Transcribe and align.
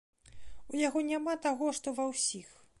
У 0.73 0.79
яго 0.87 0.99
няма 1.11 1.37
таго, 1.45 1.71
што 1.81 1.97
ва 2.01 2.11
ўсіх. 2.13 2.47